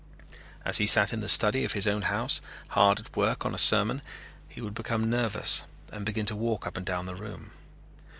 [0.65, 3.59] As he sat in the study of his own house, hard at work on a
[3.59, 4.01] sermon,
[4.49, 5.61] he would become nervous
[5.93, 7.51] and begin to walk up and down the room.